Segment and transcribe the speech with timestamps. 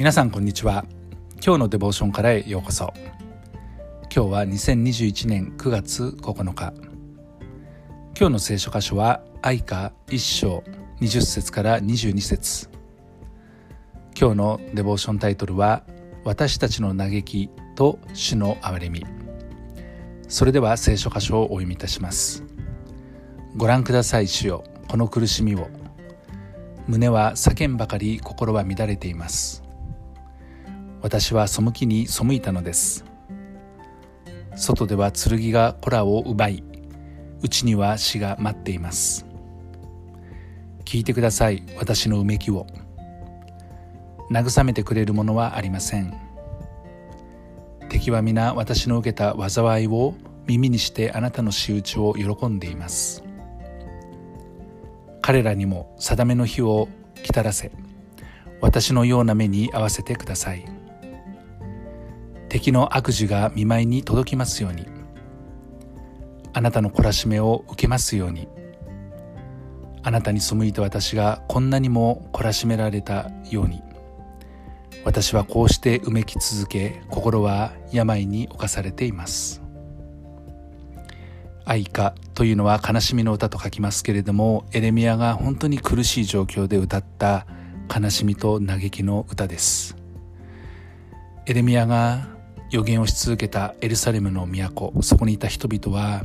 [0.00, 0.86] 皆さんこんにちは。
[1.44, 2.90] 今日のデボーションからへようこそ。
[4.04, 6.72] 今日は2021年9月9日。
[8.18, 10.64] 今日の聖書箇所は愛歌1章
[11.02, 12.70] 20節から22節。
[14.18, 15.82] 今日のデボーションタイトルは
[16.24, 19.04] 私たちの嘆きと主の憐れみ。
[20.28, 22.42] それでは聖書箇所をお読みいたします。
[23.54, 24.64] ご覧ください主よ。
[24.88, 25.68] この苦しみを。
[26.88, 29.62] 胸は叫んばかり心は乱れています。
[31.02, 33.04] 私は背きに背いたのです。
[34.56, 36.64] 外では剣が子らを奪い
[37.42, 39.26] 内には死が待っています。
[40.84, 42.66] 聞いてください私のうめきを。
[44.30, 46.14] 慰めてくれるものはありません。
[47.88, 50.14] 敵は皆私の受けた災いを
[50.46, 53.24] 耳にしてあなたの仕打ちを喜んでいます。
[55.22, 56.88] 彼らにも定めの日を
[57.22, 57.70] 来たらせ
[58.60, 60.79] 私のような目に合わせてください。
[62.60, 64.86] 敵の悪事が見舞いに届きますように。
[66.52, 68.48] あなたの懲らしめを受けますように。
[70.02, 73.82] あなたに背いた私がこんなにも懲らしめられたように。
[75.06, 79.62] 私はこうしてうめき続け心は病に侵されています。
[81.64, 87.46] 愛歌というのは悲しみの歌と書きますけれどもエレミアが本当に苦しい状況で歌った
[87.88, 89.96] 悲しみと嘆きの歌です。
[91.46, 92.39] エレミアが
[92.70, 96.24] 予言をし続けたエルサレムの都そこにいた人々は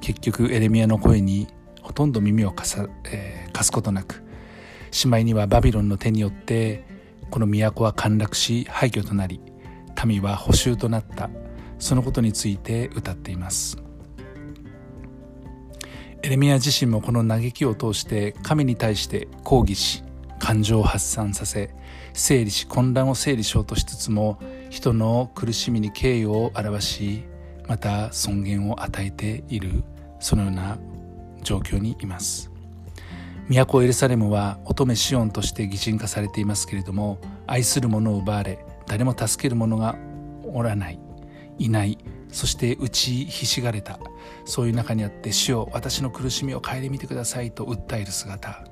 [0.00, 1.48] 結局エレミアの声に
[1.82, 4.22] ほとんど耳を貸さ、えー、貸すことなく
[4.90, 6.84] しまいにはバビロンの手によって
[7.30, 9.40] この都は陥落し廃墟となり
[10.04, 11.30] 民は捕囚となった。
[11.78, 13.76] そのことについて歌っています。
[16.22, 20.02] エレミア自身もこの嘆きを通して神に対して抗議し
[20.38, 21.74] 感情を発散させ
[22.14, 24.38] 整理し混乱を整理しようとしつつも
[24.74, 27.22] 人の苦しみに敬意を表し
[27.68, 29.84] また尊厳を与えている
[30.18, 30.78] そのような
[31.44, 32.50] 状況にいます。
[33.48, 39.96] 都エルサレムは乙女シオンとして擬人化されていますけれども愛する者を奪われ誰も助ける者が
[40.42, 40.98] おらない
[41.58, 41.96] いない
[42.28, 44.00] そして打ちひしがれた。
[44.44, 48.64] そういう中にあって主よ私の苦しみを顧みてくださいと訴える姿。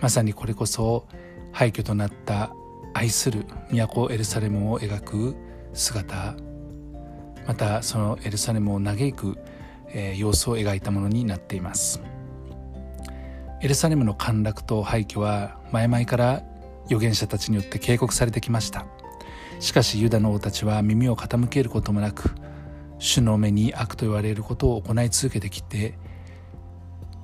[0.00, 1.08] まさにこれこそ
[1.50, 2.54] 廃墟となった
[2.94, 5.36] 愛する都エルサレムを描く
[5.72, 6.34] 姿
[7.46, 9.36] またそのエルサレムを嘆く、
[9.92, 12.00] え、様子を描いたものになっています。
[13.60, 16.42] エルサレムの陥落と廃墟は前々から
[16.86, 18.86] 預言者たちによって警告されてきました。
[19.60, 22.34] しかしユダの王たちは耳を傾けることもなく
[22.98, 25.94] 主の目に悪と言われることを行い続けてきて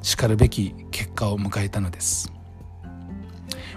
[0.00, 2.32] しかるべき結果を迎えたのです。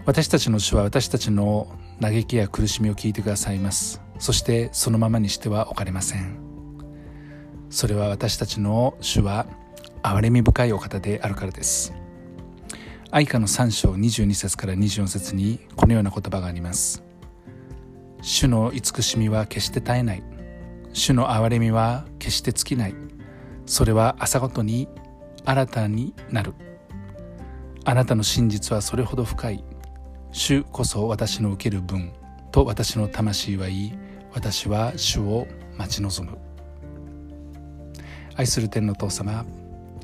[0.05, 1.67] 私たちの主は私たちの
[1.99, 4.03] 嘆きや苦しみを聞いてくださいます。
[4.19, 6.38] そしてそのままにしてはおかれません。
[7.71, 9.47] それは私たちの主は
[10.03, 11.91] 憐れみ深いお方であるからです。
[13.09, 17.03] 愛歌の3章22節から24節にこのような言葉があります。
[18.22, 20.23] 主の慈しみは決して絶えない。
[20.93, 22.95] 主の憐れみは決して尽きない。
[23.66, 24.87] それは朝ごとに
[25.45, 26.53] 新たになる。
[27.85, 29.63] あなたの真実はそれほど深い。
[30.38, 32.12] 主こそ私の受ける分
[32.51, 33.97] と私の魂は言い。
[34.34, 35.47] 私は主を
[35.78, 36.38] 待ち望む。
[38.35, 39.46] 愛する天の父様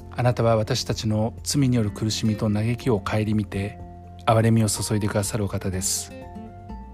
[0.09, 3.77] あなたは私たちの罪による苦しみと嘆きを顧みて
[4.25, 6.13] 憐れみを注いでくださるお方です。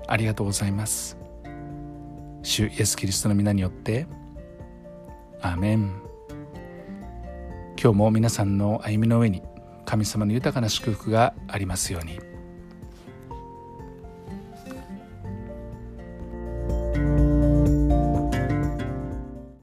[0.08, 1.16] ありがとうございます。
[2.42, 4.08] 主イエス・キリストの皆によって
[5.42, 6.02] アーメン。
[7.80, 9.44] 今日も皆さんの歩みの上に
[9.86, 12.37] 神様の豊かな祝福がありますように。